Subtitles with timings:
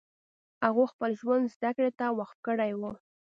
[0.65, 2.81] هغو خپل ژوند زدکړې ته وقف کړی و